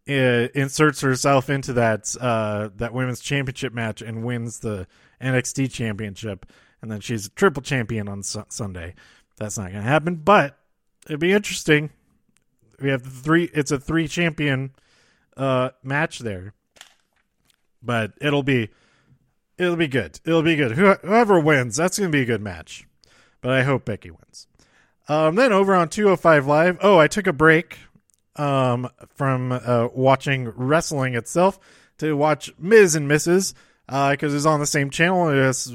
uh, 0.08 0.49
inserts 0.54 1.00
herself 1.00 1.49
into 1.49 1.73
that 1.75 2.14
uh, 2.20 2.70
that 2.76 2.92
women's 2.92 3.20
championship 3.20 3.73
match 3.73 4.02
and 4.02 4.25
wins 4.25 4.58
the 4.58 4.87
NXT 5.20 5.73
championship, 5.73 6.46
and 6.84 6.92
then 6.92 7.00
she's 7.00 7.26
a 7.26 7.30
triple 7.30 7.62
champion 7.62 8.08
on 8.08 8.22
su- 8.22 8.44
Sunday. 8.48 8.94
That's 9.36 9.58
not 9.58 9.72
going 9.72 9.82
to 9.82 9.88
happen, 9.88 10.16
but 10.16 10.56
it'd 11.06 11.20
be 11.20 11.32
interesting. 11.32 11.90
We 12.80 12.90
have 12.90 13.02
three. 13.02 13.50
It's 13.52 13.70
a 13.72 13.80
three 13.80 14.06
champion 14.06 14.72
uh, 15.36 15.70
match 15.82 16.20
there, 16.20 16.54
but 17.82 18.12
it'll 18.20 18.42
be 18.42 18.70
it'll 19.58 19.76
be 19.76 19.88
good. 19.88 20.20
It'll 20.24 20.42
be 20.42 20.56
good. 20.56 20.72
Whoever 20.72 21.40
wins, 21.40 21.76
that's 21.76 21.98
going 21.98 22.10
to 22.10 22.16
be 22.16 22.22
a 22.22 22.26
good 22.26 22.42
match 22.42 22.86
but 23.44 23.52
I 23.52 23.62
hope 23.62 23.84
Becky 23.84 24.10
wins. 24.10 24.46
Um, 25.06 25.34
then 25.34 25.52
over 25.52 25.74
on 25.74 25.90
205 25.90 26.46
Live, 26.46 26.78
oh, 26.80 26.96
I 26.96 27.08
took 27.08 27.26
a 27.26 27.32
break 27.32 27.76
um, 28.36 28.88
from 29.16 29.52
uh, 29.52 29.88
watching 29.92 30.48
wrestling 30.56 31.14
itself 31.14 31.58
to 31.98 32.16
watch 32.16 32.54
Miz 32.58 32.94
and 32.94 33.06
Mrs. 33.06 33.52
because 33.86 34.32
uh, 34.32 34.36
it's 34.36 34.46
on 34.46 34.60
the 34.60 34.66
same 34.66 34.88
channel. 34.88 35.30
Just 35.30 35.74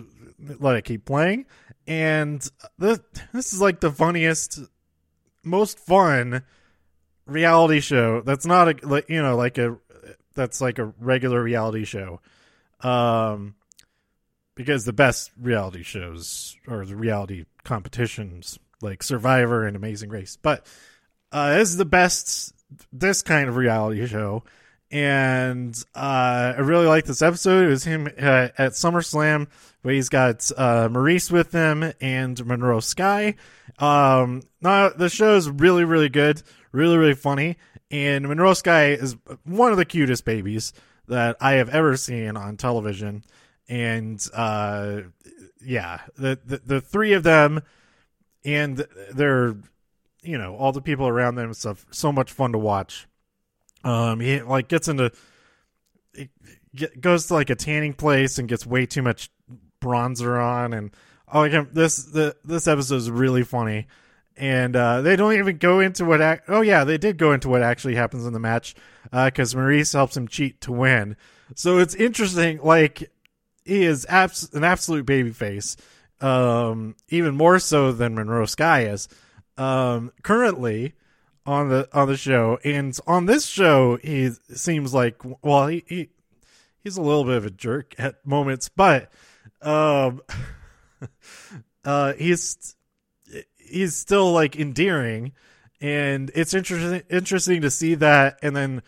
let 0.59 0.75
it 0.75 0.83
keep 0.83 1.05
playing. 1.05 1.45
And 1.87 2.47
this, 2.77 2.99
this 3.33 3.53
is 3.53 3.61
like 3.61 3.79
the 3.79 3.91
funniest, 3.91 4.59
most 5.43 5.79
fun 5.79 6.43
reality 7.25 7.79
show 7.79 8.21
that's 8.21 8.47
not 8.47 8.67
a 8.67 8.87
like 8.87 9.07
you 9.07 9.21
know 9.21 9.35
like 9.35 9.59
a 9.59 9.77
that's 10.33 10.61
like 10.61 10.79
a 10.79 10.85
regular 10.99 11.43
reality 11.43 11.85
show 11.85 12.19
um 12.81 13.53
because 14.55 14.83
the 14.83 14.91
best 14.91 15.31
reality 15.39 15.83
shows 15.83 16.57
or 16.67 16.85
the 16.85 16.95
reality 16.95 17.45
competitions 17.63 18.59
like 18.81 19.03
Survivor 19.03 19.65
and 19.65 19.75
Amazing 19.75 20.09
Race. 20.09 20.37
But 20.41 20.65
uh, 21.31 21.55
this 21.55 21.69
is 21.69 21.77
the 21.77 21.85
best 21.85 22.53
this 22.91 23.21
kind 23.21 23.47
of 23.47 23.55
reality 23.55 24.05
show, 24.05 24.43
and 24.91 25.75
uh, 25.95 26.53
I 26.57 26.59
really 26.61 26.87
like 26.87 27.05
this 27.05 27.21
episode. 27.21 27.65
It 27.65 27.69
was 27.69 27.83
him 27.83 28.07
uh, 28.07 28.49
at 28.57 28.71
SummerSlam 28.73 29.47
where 29.81 29.93
he's 29.93 30.09
got 30.09 30.51
uh, 30.57 30.89
Maryse 30.89 31.31
with 31.31 31.51
him 31.51 31.93
and 32.01 32.45
Monroe 32.45 32.79
Sky. 32.79 33.35
Um, 33.77 34.41
now 34.61 34.89
the 34.89 35.09
show 35.09 35.35
is 35.35 35.49
really 35.49 35.85
really 35.85 36.09
good, 36.09 36.41
really 36.71 36.97
really 36.97 37.15
funny, 37.15 37.57
and 37.91 38.27
Monroe 38.27 38.53
Sky 38.53 38.91
is 38.91 39.15
one 39.45 39.71
of 39.71 39.77
the 39.77 39.85
cutest 39.85 40.25
babies 40.25 40.73
that 41.07 41.37
I 41.41 41.53
have 41.53 41.69
ever 41.69 41.97
seen 41.97 42.37
on 42.37 42.57
television 42.57 43.23
and 43.69 44.23
uh, 44.33 45.01
yeah, 45.63 45.99
the, 46.17 46.39
the 46.43 46.57
the 46.65 46.81
three 46.81 47.13
of 47.13 47.23
them 47.23 47.61
and 48.43 48.85
they're 49.13 49.55
you 50.21 50.37
know 50.37 50.55
all 50.55 50.71
the 50.71 50.81
people 50.81 51.07
around 51.07 51.35
them 51.35 51.53
stuff 51.53 51.85
so 51.91 52.11
much 52.11 52.31
fun 52.31 52.51
to 52.51 52.57
watch. 52.57 53.07
Um, 53.83 54.19
he 54.19 54.41
like 54.41 54.67
gets 54.67 54.87
into 54.87 55.11
get, 56.75 56.99
goes 56.99 57.27
to 57.27 57.33
like 57.33 57.49
a 57.49 57.55
tanning 57.55 57.93
place 57.93 58.37
and 58.37 58.47
gets 58.47 58.65
way 58.65 58.85
too 58.85 59.01
much 59.01 59.29
bronzer 59.81 60.43
on 60.43 60.73
and 60.73 60.91
oh 61.31 61.39
like 61.39 61.73
this 61.73 62.03
the 62.03 62.35
this 62.43 62.67
episode 62.67 62.97
is 62.97 63.09
really 63.09 63.43
funny 63.43 63.87
and 64.35 64.75
uh, 64.75 65.01
they 65.01 65.15
don't 65.15 65.33
even 65.33 65.57
go 65.57 65.79
into 65.79 66.03
what 66.03 66.19
ac- 66.19 66.41
oh 66.49 66.59
yeah 66.59 66.83
they 66.83 66.97
did 66.97 67.17
go 67.17 67.31
into 67.31 67.47
what 67.47 67.61
actually 67.61 67.95
happens 67.95 68.25
in 68.25 68.33
the 68.33 68.39
match 68.39 68.75
because 69.03 69.55
uh, 69.55 69.57
Maryse 69.57 69.93
helps 69.93 70.17
him 70.17 70.27
cheat 70.27 70.59
to 70.59 70.73
win 70.73 71.15
so 71.55 71.77
it's 71.77 71.95
interesting 71.95 72.59
like 72.61 73.09
he 73.69 73.83
is 73.83 74.05
abs- 74.09 74.53
an 74.53 74.63
absolute 74.63 75.05
babyface, 75.05 75.77
um, 76.21 76.95
even 77.09 77.35
more 77.35 77.59
so 77.59 77.91
than 77.91 78.15
Monroe 78.15 78.45
Sky 78.45 78.85
is. 78.85 79.07
Um, 79.57 80.11
currently 80.23 80.93
on 81.45 81.69
the 81.69 81.87
on 81.93 82.07
the 82.07 82.17
show, 82.17 82.59
and 82.63 82.97
on 83.07 83.25
this 83.25 83.45
show, 83.45 83.97
he 83.97 84.31
seems 84.53 84.93
like 84.93 85.15
well, 85.41 85.67
he, 85.67 85.83
he 85.87 86.09
he's 86.83 86.97
a 86.97 87.01
little 87.01 87.23
bit 87.23 87.37
of 87.37 87.45
a 87.45 87.49
jerk 87.49 87.95
at 87.97 88.25
moments, 88.25 88.69
but 88.69 89.11
um, 89.61 90.21
uh, 91.85 92.13
he's 92.13 92.75
he's 93.57 93.95
still 93.95 94.31
like 94.31 94.55
endearing, 94.55 95.33
and 95.81 96.31
it's 96.35 96.53
interesting 96.53 97.03
interesting 97.09 97.61
to 97.61 97.71
see 97.71 97.95
that, 97.95 98.39
and 98.41 98.55
then 98.55 98.83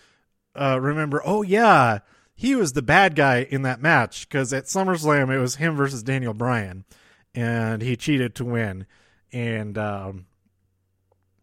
uh, 0.55 0.79
remember, 0.79 1.21
oh 1.25 1.41
yeah 1.41 1.99
he 2.41 2.55
was 2.55 2.73
the 2.73 2.81
bad 2.81 3.13
guy 3.13 3.45
in 3.51 3.61
that 3.61 3.83
match 3.83 4.27
because 4.27 4.51
at 4.51 4.63
SummerSlam 4.63 5.31
it 5.31 5.37
was 5.37 5.57
him 5.57 5.75
versus 5.75 6.01
Daniel 6.01 6.33
Bryan, 6.33 6.85
and 7.35 7.83
he 7.83 7.95
cheated 7.95 8.33
to 8.33 8.45
win. 8.45 8.87
And 9.31 9.77
um, 9.77 10.25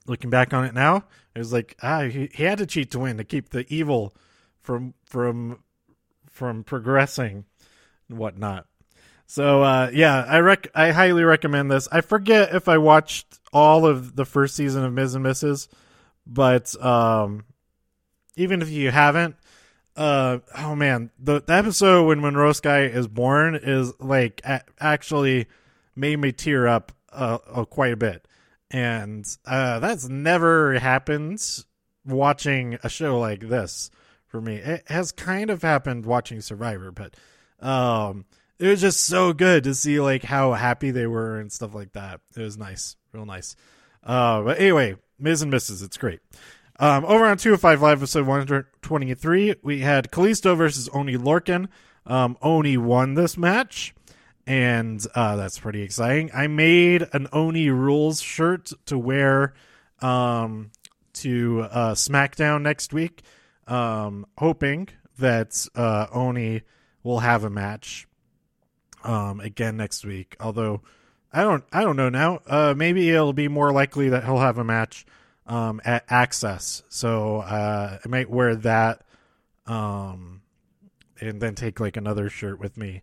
looking 0.09 0.31
back 0.31 0.53
on 0.53 0.65
it 0.65 0.75
now, 0.75 1.05
it 1.35 1.39
was 1.39 1.53
like 1.53 1.77
ah, 1.83 2.03
he, 2.03 2.29
he 2.33 2.45
had 2.45 2.59
to 2.59 2.67
cheat 2.67 2.91
to 2.93 2.99
win 2.99 3.17
to 3.19 3.25
keep 3.25 3.51
the 3.51 3.67
evil 3.73 4.15
from 4.61 4.95
from 5.05 5.59
from 6.29 6.65
progressing 6.65 7.45
and 8.09 8.19
whatnot. 8.19 8.67
So 9.27 9.63
uh, 9.63 9.91
yeah, 9.93 10.25
I 10.27 10.39
rec 10.39 10.69
I 10.75 10.91
highly 10.91 11.25
recommend 11.25 11.71
this. 11.71 11.89
I 11.93 12.01
forget 12.01 12.55
if 12.55 12.69
I 12.69 12.79
watched 12.79 13.39
all 13.53 13.87
of 13.87 14.17
the 14.17 14.25
first 14.25 14.57
season 14.57 14.85
of 14.85 14.93
Miz 14.93 15.15
and 15.15 15.25
Mrs. 15.25 15.69
But 16.27 16.75
um, 16.85 17.45
even 18.37 18.63
if 18.63 18.71
you 18.71 18.91
haven't, 18.91 19.37
uh 19.97 20.39
oh 20.57 20.77
man 20.77 21.11
the, 21.19 21.41
the 21.41 21.53
episode 21.53 22.07
when 22.07 22.21
monroe 22.21 22.53
sky 22.53 22.85
is 22.85 23.09
born 23.09 23.59
is 23.61 23.93
like 23.99 24.41
a- 24.45 24.63
actually 24.79 25.47
made 25.97 26.17
me 26.17 26.31
tear 26.31 26.69
up 26.69 26.93
uh, 27.13 27.39
uh, 27.51 27.65
quite 27.65 27.93
a 27.93 27.97
bit 27.97 28.25
and 28.71 29.27
uh 29.47 29.79
that's 29.79 30.09
never 30.09 30.79
happened 30.79 31.65
watching 32.05 32.79
a 32.83 32.89
show 32.89 33.19
like 33.19 33.41
this 33.41 33.91
for 34.27 34.41
me 34.41 34.57
it 34.57 34.83
has 34.89 35.13
kind 35.13 35.51
of 35.51 35.63
happened 35.63 36.05
watching 36.05 36.41
survivor 36.41 36.91
but 36.91 37.15
um 37.61 38.25
it 38.59 38.67
was 38.67 38.81
just 38.81 39.07
so 39.07 39.33
good 39.33 39.65
to 39.65 39.75
see 39.75 40.01
like 40.01 40.23
how 40.23 40.53
happy 40.53 40.91
they 40.91 41.07
were 41.07 41.39
and 41.39 41.51
stuff 41.51 41.75
like 41.75 41.93
that 41.93 42.21
it 42.37 42.43
was 42.43 42.59
nice 42.59 42.97
real 43.13 43.27
nice 43.27 43.57
uh 44.05 44.43
but 44.43 44.59
anyway 44.59 44.95
Miz 45.19 45.43
and 45.43 45.53
Mrs. 45.53 45.83
It's 45.83 45.97
great. 45.97 46.21
Um, 46.79 47.05
over 47.05 47.27
on 47.27 47.39
205 47.39 47.83
Live, 47.83 47.99
episode 47.99 48.27
123, 48.27 49.57
we 49.63 49.81
had 49.81 50.13
Kalisto 50.13 50.57
versus 50.57 50.89
Oni 50.93 51.17
Lorcan. 51.17 51.69
Um, 52.07 52.39
Oni 52.41 52.77
won 52.77 53.15
this 53.15 53.37
match, 53.37 53.95
and 54.49 55.07
uh, 55.15 55.37
that's 55.37 55.59
pretty 55.59 55.83
exciting. 55.83 56.31
I 56.33 56.47
made 56.47 57.07
an 57.13 57.29
Oni 57.35 57.69
Rules 57.69 58.23
shirt 58.23 58.73
to 58.87 58.99
wear 58.99 59.53
um, 60.01 60.71
to 61.15 61.67
uh, 61.71 61.95
SmackDown 61.95 62.63
next 62.63 62.95
week, 62.95 63.23
um, 63.67 64.25
hoping 64.39 64.89
that 65.19 65.69
uh, 65.75 66.07
Oni 66.13 66.63
will 67.03 67.19
have 67.19 67.45
a 67.45 67.51
match 67.51 68.09
um, 69.05 69.41
again 69.41 69.77
next 69.77 70.07
week. 70.07 70.35
Although 70.41 70.81
I 71.31 71.43
don't, 71.43 71.65
I 71.71 71.83
don't 71.83 71.97
know 71.97 72.09
now. 72.09 72.41
Uh, 72.47 72.73
maybe 72.75 73.11
it'll 73.11 73.35
be 73.35 73.49
more 73.49 73.71
likely 73.71 74.09
that 74.09 74.25
he'll 74.25 74.39
have 74.39 74.57
a 74.57 74.65
match 74.65 75.05
um, 75.47 75.79
at 75.85 76.09
Axxess. 76.09 76.85
So 76.89 77.41
uh, 77.41 77.99
I 78.03 78.09
might 78.09 78.31
wear 78.31 78.57
that 78.57 79.03
um, 79.67 80.41
and 81.21 81.39
then 81.39 81.55
take 81.55 81.81
like 81.81 81.99
another 81.99 82.31
shirt 82.31 82.59
with 82.59 82.79
me 82.79 83.03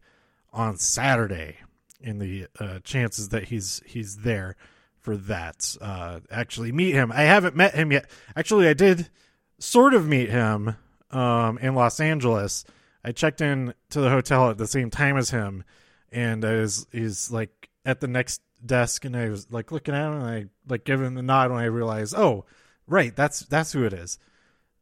on 0.56 0.78
Saturday. 0.78 1.58
In 2.02 2.20
the 2.20 2.46
uh, 2.60 2.80
chances 2.84 3.30
that 3.30 3.46
he's 3.46 3.82
he's 3.84 4.18
there 4.18 4.56
for 5.00 5.18
that, 5.18 5.76
uh, 5.82 6.20
actually 6.30 6.72
meet 6.72 6.94
him. 6.94 7.12
I 7.12 7.24
haven't 7.24 7.56
met 7.56 7.74
him 7.74 7.92
yet. 7.92 8.08
Actually, 8.36 8.68
I 8.68 8.74
did 8.74 9.10
sort 9.58 9.96
of 9.96 10.08
meet 10.08 10.30
him 10.30 10.76
um, 11.10 11.58
in 11.58 11.74
Los 11.74 12.00
Angeles. 12.00 12.64
I 13.04 13.12
checked 13.12 13.42
in 13.42 13.74
to 13.90 14.02
the 14.02 14.10
hotel 14.10 14.52
at 14.52 14.60
the 14.60 14.68
same 14.68 14.92
time 14.92 15.18
as 15.18 15.32
him, 15.32 15.64
and 16.12 16.46
I 16.46 16.58
was 16.58 16.86
he's 16.92 17.32
like 17.32 17.70
at 17.86 18.02
the 18.02 18.08
next 18.08 18.42
desk, 18.64 19.06
and 19.06 19.16
I 19.16 19.30
was 19.30 19.52
like 19.52 19.72
looking 19.72 19.96
at 19.96 20.06
him, 20.06 20.14
and 20.14 20.24
I 20.24 20.46
like 20.68 20.84
give 20.84 21.02
him 21.02 21.16
the 21.16 21.24
nod 21.24 21.50
when 21.50 21.60
I 21.60 21.66
realized, 21.66 22.14
oh, 22.16 22.46
right, 22.88 23.16
that's 23.16 23.40
that's 23.42 23.72
who 23.72 23.84
it 23.86 23.94
is. 23.94 24.20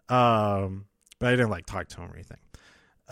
Um, 0.09 0.85
but 1.19 1.29
I 1.29 1.31
didn't 1.37 1.51
like 1.51 1.65
talk 1.65 1.87
to 1.89 2.01
him 2.01 2.11
or 2.11 2.15
anything. 2.15 2.37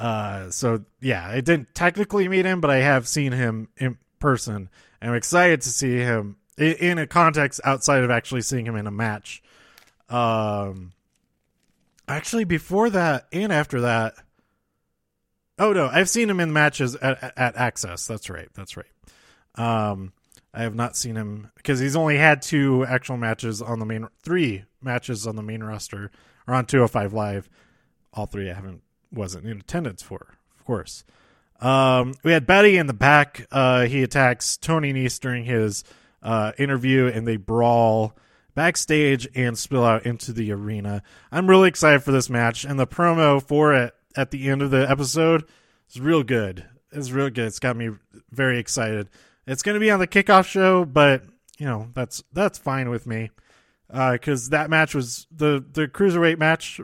Uh, 0.01 0.49
so 0.49 0.83
yeah, 0.99 1.27
I 1.27 1.41
didn't 1.41 1.75
technically 1.75 2.27
meet 2.27 2.43
him, 2.43 2.59
but 2.59 2.71
I 2.71 2.77
have 2.77 3.07
seen 3.07 3.33
him 3.33 3.67
in 3.77 3.99
person. 4.19 4.67
I'm 4.99 5.13
excited 5.13 5.61
to 5.61 5.69
see 5.69 5.97
him 5.97 6.37
in 6.57 6.97
a 6.97 7.05
context 7.05 7.61
outside 7.63 8.03
of 8.03 8.09
actually 8.09 8.41
seeing 8.41 8.65
him 8.65 8.75
in 8.75 8.87
a 8.87 8.91
match. 8.91 9.43
Um, 10.09 10.93
actually, 12.07 12.45
before 12.45 12.89
that 12.89 13.27
and 13.31 13.53
after 13.53 13.81
that, 13.81 14.15
oh 15.59 15.71
no, 15.71 15.87
I've 15.87 16.09
seen 16.09 16.31
him 16.31 16.39
in 16.39 16.51
matches 16.51 16.95
at, 16.95 17.37
at, 17.37 17.55
Axxess. 17.55 18.07
That's 18.07 18.27
right. 18.27 18.49
That's 18.55 18.75
right. 18.75 18.87
Um, 19.53 20.13
I 20.51 20.63
have 20.63 20.73
not 20.73 20.97
seen 20.97 21.15
him 21.15 21.51
because 21.57 21.79
he's 21.79 21.95
only 21.95 22.17
had 22.17 22.41
two 22.41 22.85
actual 22.85 23.17
matches 23.17 23.61
on 23.61 23.77
the 23.77 23.85
main, 23.85 24.07
three 24.23 24.65
matches 24.81 25.27
on 25.27 25.35
the 25.35 25.43
main 25.43 25.61
roster 25.61 26.09
or 26.47 26.55
on 26.55 26.65
205 26.65 27.13
Live. 27.13 27.49
All 28.13 28.25
three 28.25 28.49
I 28.49 28.55
haven't 28.55 28.81
wasn't 29.11 29.45
in 29.45 29.59
attendance 29.59 30.01
for, 30.01 30.35
of 30.57 30.65
course. 30.65 31.03
Um, 31.59 32.15
we 32.23 32.31
had 32.31 32.47
Buddy 32.47 32.77
in 32.77 32.87
the 32.87 32.93
back. 32.93 33.47
Uh, 33.51 33.85
he 33.85 34.03
attacks 34.03 34.57
Tony 34.57 34.93
Nese 34.93 35.19
during 35.19 35.45
his 35.45 35.83
uh, 36.23 36.53
interview, 36.57 37.07
and 37.07 37.27
they 37.27 37.37
brawl 37.37 38.15
backstage 38.55 39.27
and 39.35 39.57
spill 39.57 39.85
out 39.85 40.05
into 40.05 40.33
the 40.33 40.51
arena. 40.51 41.03
I'm 41.31 41.49
really 41.49 41.69
excited 41.69 42.03
for 42.03 42.11
this 42.11 42.29
match, 42.29 42.63
and 42.63 42.79
the 42.79 42.87
promo 42.87 43.41
for 43.41 43.73
it 43.75 43.93
at 44.15 44.31
the 44.31 44.49
end 44.49 44.61
of 44.61 44.71
the 44.71 44.89
episode 44.89 45.45
is 45.89 46.01
real 46.01 46.23
good. 46.23 46.65
It's 46.91 47.11
real 47.11 47.29
good. 47.29 47.45
It's 47.45 47.59
got 47.59 47.77
me 47.77 47.91
very 48.31 48.59
excited. 48.59 49.09
It's 49.47 49.63
going 49.63 49.75
to 49.75 49.79
be 49.79 49.91
on 49.91 49.99
the 49.99 50.07
kickoff 50.07 50.45
show, 50.45 50.85
but 50.85 51.23
you 51.57 51.65
know 51.65 51.89
that's 51.93 52.23
that's 52.33 52.57
fine 52.57 52.89
with 52.89 53.05
me 53.05 53.29
because 53.87 54.47
uh, 54.47 54.51
that 54.51 54.69
match 54.69 54.95
was 54.95 55.27
the 55.31 55.63
the 55.71 55.87
cruiserweight 55.87 56.37
match 56.37 56.81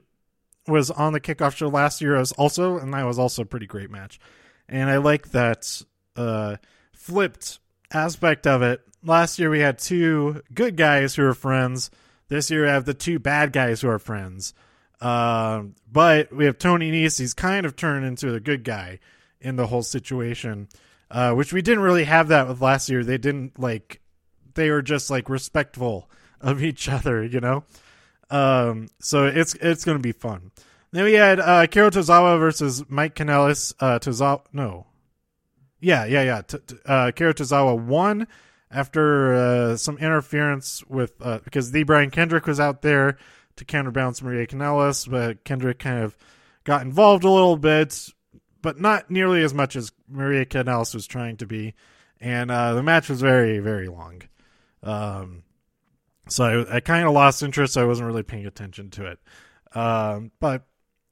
was 0.68 0.92
on 0.92 1.14
the 1.14 1.22
kickoff 1.22 1.56
show 1.56 1.68
last 1.68 2.02
year 2.02 2.16
as 2.16 2.32
also, 2.34 2.78
and 2.78 2.94
that 2.94 3.06
was 3.06 3.20
also 3.20 3.44
a 3.44 3.46
pretty 3.46 3.68
great 3.68 3.90
match. 3.90 4.20
And 4.68 4.90
I 4.90 4.98
like 4.98 5.32
that 5.32 5.82
uh, 6.16 6.58
flipped 6.94 7.60
aspect 7.92 8.46
of 8.46 8.62
it. 8.62 8.82
Last 9.04 9.40
year 9.40 9.50
we 9.50 9.60
had 9.60 9.80
two 9.80 10.42
good 10.54 10.76
guys 10.76 11.16
who 11.16 11.24
are 11.24 11.34
friends. 11.34 11.90
This 12.28 12.52
year 12.52 12.64
we 12.64 12.70
have 12.70 12.86
the 12.86 12.94
two 12.94 13.20
bad 13.20 13.54
guys 13.54 13.82
who 13.82 13.90
are 13.90 14.00
friends. 14.00 14.54
Uh, 15.00 15.64
but 15.92 16.34
we 16.34 16.46
have 16.46 16.58
Tony 16.58 16.92
Nese. 16.92 17.20
He's 17.20 17.34
kind 17.34 17.66
of 17.66 17.76
turned 17.76 18.06
into 18.06 18.32
the 18.32 18.40
good 18.40 18.64
guy 18.64 19.00
in 19.40 19.56
the 19.56 19.68
whole 19.68 19.84
situation, 19.84 20.68
uh, 21.12 21.34
which 21.34 21.54
we 21.54 21.62
didn't 21.62 21.84
really 21.84 22.06
have 22.06 22.30
that 22.30 22.48
with 22.48 22.62
last 22.62 22.90
year. 22.90 23.04
They 23.04 23.20
didn't 23.20 23.60
like, 23.60 24.02
they 24.56 24.70
were 24.72 24.82
just 24.82 25.10
like 25.10 25.30
respectful 25.30 26.10
of 26.42 26.64
each 26.64 26.90
other, 26.90 27.24
you 27.24 27.40
know. 27.40 27.64
Um, 28.30 28.90
so 29.00 29.26
it's 29.26 29.54
it's 29.56 29.86
going 29.86 29.98
to 29.98 30.02
be 30.02 30.12
fun. 30.12 30.52
Then 30.92 31.04
we 31.04 31.14
had 31.14 31.40
uh, 31.40 31.68
Kiro 31.68 31.90
Tozawa 31.90 32.40
versus 32.40 32.84
Mike 32.90 33.16
Kanellis. 33.16 33.74
Uh, 33.80 34.00
Tozawa, 34.00 34.42
no, 34.54 34.88
yeah, 35.80 36.06
yeah, 36.06 36.24
yeah. 36.24 36.42
T- 36.42 36.58
t- 36.66 36.76
uh, 36.86 37.12
Kiro 37.12 37.34
Tozawa 37.34 37.78
won 37.80 38.28
after 38.72 39.34
uh, 39.34 39.78
some 39.78 39.98
interference 39.98 40.84
with 40.88 41.14
uh, 41.22 41.40
because 41.44 41.72
the 41.72 41.84
Brian 41.84 42.10
Kendrick 42.10 42.48
was 42.48 42.60
out 42.60 42.82
there 42.82 43.18
to 43.58 43.66
counterbalance 43.66 44.22
Maria 44.22 44.48
Kanellis, 44.48 45.10
but 45.10 45.44
Kendrick 45.44 45.80
kind 45.80 46.04
of 46.04 46.18
got 46.64 46.82
involved 46.82 47.24
a 47.24 47.30
little 47.30 47.58
bit, 47.58 48.10
but 48.62 48.80
not 48.80 49.10
nearly 49.10 49.44
as 49.44 49.54
much 49.54 49.76
as 49.76 49.92
Maria 50.08 50.46
Kanellis 50.46 50.94
was 50.94 51.08
trying 51.08 51.38
to 51.38 51.46
be. 51.46 51.74
And 52.20 52.50
uh, 52.50 52.74
the 52.74 52.84
match 52.84 53.10
was 53.10 53.22
very, 53.22 53.60
very 53.60 53.88
long. 53.88 54.24
Um, 54.84 55.44
so 56.30 56.66
I, 56.70 56.78
I 56.78 56.80
kind 56.80 57.06
of 57.06 57.14
lost 57.14 57.44
interest. 57.44 57.74
So 57.74 57.82
I 57.82 57.86
wasn't 57.86 58.08
really 58.08 58.24
paying 58.24 58.46
attention 58.46 58.90
to 58.92 59.06
it. 59.08 59.20
Um, 59.74 60.32
but 60.40 60.64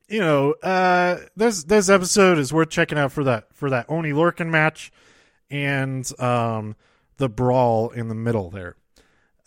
you 0.07 0.19
know, 0.19 0.53
uh, 0.63 1.17
this 1.35 1.63
this 1.63 1.89
episode 1.89 2.37
is 2.37 2.53
worth 2.53 2.69
checking 2.69 2.97
out 2.97 3.11
for 3.11 3.23
that 3.25 3.53
for 3.53 3.69
that 3.69 3.89
Oni 3.89 4.11
Lorcan 4.11 4.49
match 4.49 4.91
and 5.49 6.09
um, 6.19 6.75
the 7.17 7.29
brawl 7.29 7.89
in 7.89 8.07
the 8.07 8.15
middle 8.15 8.49
there. 8.49 8.75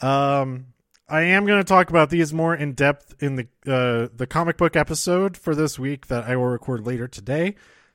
Um, 0.00 0.66
I 1.08 1.22
am 1.22 1.46
going 1.46 1.60
to 1.60 1.68
talk 1.68 1.90
about 1.90 2.10
these 2.10 2.32
more 2.32 2.54
in 2.54 2.74
depth 2.74 3.14
in 3.22 3.36
the 3.36 3.46
uh, 3.66 4.08
the 4.14 4.26
comic 4.28 4.56
book 4.56 4.76
episode 4.76 5.36
for 5.36 5.54
this 5.54 5.78
week 5.78 6.08
that 6.08 6.24
I 6.24 6.36
will 6.36 6.46
record 6.46 6.86
later 6.86 7.08
today. 7.08 7.54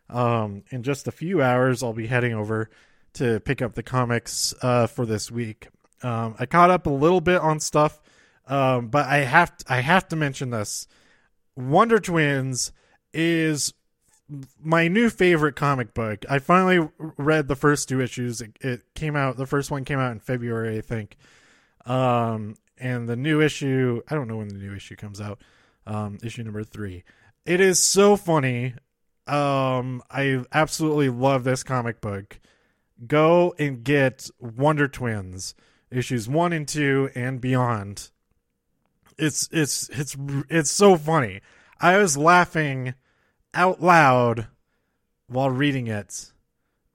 Um, 0.09 0.63
in 0.69 0.83
just 0.83 1.07
a 1.07 1.11
few 1.11 1.41
hours, 1.41 1.83
I'll 1.83 1.93
be 1.93 2.07
heading 2.07 2.33
over 2.33 2.69
to 3.13 3.39
pick 3.41 3.61
up 3.61 3.75
the 3.75 3.83
comics 3.83 4.53
uh, 4.61 4.87
for 4.87 5.05
this 5.05 5.31
week. 5.31 5.67
Um, 6.03 6.35
I 6.37 6.45
caught 6.45 6.69
up 6.69 6.85
a 6.85 6.91
little 6.91 7.21
bit 7.21 7.39
on 7.39 7.59
stuff, 7.59 8.01
um, 8.47 8.87
but 8.87 9.07
I 9.07 9.19
have 9.19 9.55
to, 9.57 9.73
I 9.73 9.79
have 9.79 10.07
to 10.09 10.15
mention 10.15 10.49
this. 10.49 10.87
Wonder 11.55 11.99
Twins 11.99 12.71
is 13.13 13.73
my 14.61 14.87
new 14.87 15.09
favorite 15.09 15.55
comic 15.55 15.93
book. 15.93 16.25
I 16.29 16.39
finally 16.39 16.89
read 16.99 17.47
the 17.47 17.55
first 17.55 17.89
two 17.89 18.01
issues. 18.01 18.41
It, 18.41 18.57
it, 18.61 18.81
came 18.95 19.15
out. 19.15 19.37
The 19.37 19.45
first 19.45 19.71
one 19.71 19.85
came 19.85 19.99
out 19.99 20.11
in 20.11 20.19
February, 20.19 20.77
I 20.77 20.81
think. 20.81 21.17
Um, 21.85 22.55
and 22.77 23.07
the 23.07 23.15
new 23.15 23.41
issue. 23.41 24.01
I 24.09 24.15
don't 24.15 24.27
know 24.27 24.37
when 24.37 24.49
the 24.49 24.55
new 24.55 24.75
issue 24.75 24.95
comes 24.95 25.21
out. 25.21 25.41
Um, 25.85 26.17
issue 26.23 26.43
number 26.43 26.63
three. 26.63 27.03
It 27.45 27.59
is 27.59 27.81
so 27.81 28.15
funny. 28.15 28.73
Um, 29.27 30.01
I 30.09 30.43
absolutely 30.51 31.09
love 31.09 31.43
this 31.43 31.63
comic 31.63 32.01
book. 32.01 32.39
Go 33.05 33.53
and 33.59 33.83
get 33.83 34.29
Wonder 34.39 34.87
Twins 34.87 35.55
issues 35.93 36.27
one 36.27 36.53
and 36.53 36.67
two 36.67 37.09
and 37.15 37.39
beyond. 37.39 38.09
It's 39.17 39.47
it's 39.51 39.89
it's 39.89 40.15
it's 40.49 40.71
so 40.71 40.97
funny. 40.97 41.41
I 41.79 41.97
was 41.97 42.17
laughing 42.17 42.95
out 43.53 43.81
loud 43.81 44.47
while 45.27 45.49
reading 45.49 45.87
it, 45.87 46.31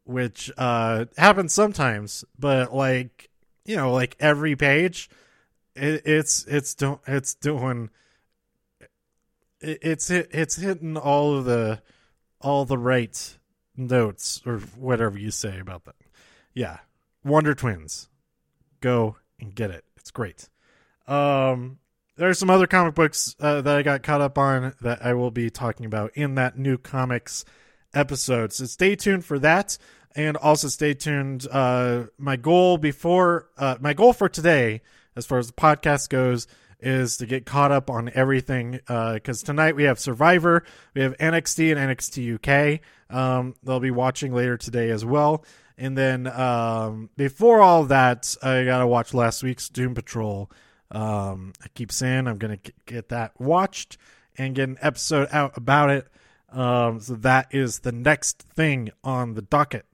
which 0.05 0.51
uh 0.59 1.07
happens 1.17 1.53
sometimes, 1.53 2.25
but 2.39 2.75
like 2.75 3.31
you 3.65 3.77
know, 3.77 3.93
like 3.93 4.17
every 4.19 4.57
page, 4.57 5.09
it, 5.77 6.03
it's 6.05 6.45
it's 6.47 6.75
don't 6.75 7.01
it's 7.07 7.35
doing 7.35 7.91
it, 9.61 9.79
it's 9.83 10.11
it's 10.11 10.57
hitting 10.57 10.97
all 10.97 11.37
of 11.37 11.45
the 11.45 11.81
all 12.41 12.65
the 12.65 12.79
right 12.79 13.39
notes 13.77 14.43
or 14.45 14.59
whatever 14.59 15.19
you 15.19 15.31
say 15.31 15.61
about 15.61 15.85
that. 15.85 15.95
Yeah, 16.53 16.79
Wonder 17.23 17.55
Twins 17.55 18.09
go 18.81 19.17
and 19.41 19.55
get 19.55 19.71
it. 19.71 19.85
It's 19.97 20.11
great. 20.11 20.49
Um, 21.07 21.79
there 22.17 22.29
are 22.29 22.35
some 22.35 22.51
other 22.51 22.67
comic 22.67 22.95
books 22.95 23.37
uh, 23.41 23.61
that 23.61 23.77
I 23.77 23.83
got 23.83 24.03
caught 24.03 24.21
up 24.21 24.39
on 24.39 24.75
that 24.81 25.05
I 25.05 25.15
will 25.15 25.31
be 25.31 25.51
talking 25.51 25.87
about 25.87 26.11
in 26.15 26.35
that 26.35 26.59
new 26.59 26.77
comics 26.77 27.45
episode. 27.95 28.53
So 28.53 28.65
stay 28.67 28.97
tuned 28.97 29.25
for 29.25 29.39
that, 29.39 29.79
and 30.17 30.37
also 30.37 30.69
stay 30.69 30.95
tuned. 30.95 31.47
Uh, 31.51 32.05
my 32.19 32.37
goal 32.37 32.77
before 32.77 33.49
uh, 33.57 33.77
my 33.81 33.95
goal 33.95 34.13
for 34.13 34.29
today, 34.29 34.83
as 35.17 35.27
far 35.27 35.39
as 35.39 35.47
the 35.47 35.53
podcast 35.53 36.09
goes, 36.09 36.49
is 36.81 37.17
to 37.19 37.27
get 37.27 37.47
caught 37.47 37.73
up 37.73 37.89
on 37.89 38.11
everything. 38.15 38.73
Because 38.73 39.43
uh, 39.43 39.47
tonight 39.47 39.77
we 39.77 39.85
have 39.85 39.99
Survivor, 39.99 40.65
we 40.95 41.03
have 41.03 41.17
NXT 41.19 41.77
and 41.77 41.97
NXT 41.97 42.35
UK. 42.35 42.81
Um, 43.17 43.55
they'll 43.63 43.81
be 43.81 43.91
watching 43.91 44.35
later 44.35 44.57
today 44.57 44.91
as 44.91 45.05
well. 45.05 45.45
And 45.79 45.97
then 45.97 46.27
um, 46.27 47.09
before 47.17 47.61
all 47.61 47.85
that, 47.85 48.35
I 48.43 48.65
gotta 48.65 48.87
watch 48.87 49.15
last 49.15 49.43
week's 49.43 49.69
Doom 49.69 49.95
Patrol. 49.95 50.51
Um, 50.91 51.53
I 51.65 51.69
keep 51.69 51.93
saying 51.93 52.27
I'm 52.27 52.39
gonna 52.39 52.59
get 52.87 53.11
that 53.11 53.41
watched 53.41 53.97
and 54.37 54.55
get 54.57 54.69
an 54.69 54.79
episode 54.81 55.29
out 55.31 55.57
about 55.57 55.91
it. 55.91 56.09
Um, 56.51 57.01
so 57.01 57.15
that 57.17 57.49
is 57.53 57.81
the 57.81 57.93
next 57.93 58.43
thing 58.43 58.91
on 59.05 59.35
the 59.35 59.43
docket. 59.43 59.87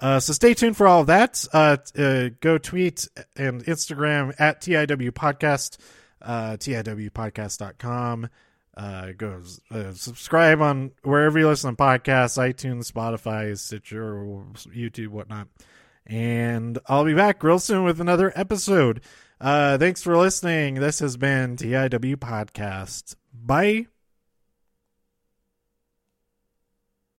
Uh, 0.00 0.18
so 0.18 0.32
stay 0.32 0.54
tuned 0.54 0.76
for 0.76 0.88
all 0.88 1.02
of 1.02 1.06
that. 1.06 1.44
Uh, 1.52 1.76
uh, 1.96 2.30
go 2.40 2.58
tweet 2.58 3.08
and 3.36 3.64
Instagram 3.66 4.34
at 4.40 4.60
TIW 4.60 5.12
Podcast, 5.12 5.78
uh, 6.20 6.56
TIWpodcast.com 6.56 8.28
uh, 8.76 9.12
go 9.16 9.42
uh, 9.70 9.92
subscribe 9.92 10.60
on 10.60 10.92
wherever 11.02 11.38
you 11.38 11.48
listen 11.48 11.74
to 11.74 11.82
podcasts, 11.82 12.38
iTunes, 12.38 12.90
Spotify, 12.90 13.56
Stitcher, 13.58 14.14
YouTube, 14.74 15.08
whatnot. 15.08 15.48
And 16.06 16.78
I'll 16.86 17.04
be 17.04 17.14
back 17.14 17.42
real 17.44 17.58
soon 17.58 17.84
with 17.84 18.00
another 18.00 18.32
episode. 18.34 19.02
Uh, 19.40 19.78
thanks 19.78 20.02
for 20.02 20.16
listening. 20.16 20.74
This 20.74 21.00
has 21.00 21.16
been 21.16 21.56
TIW 21.56 22.16
Podcast. 22.16 23.16
Bye. 23.32 23.91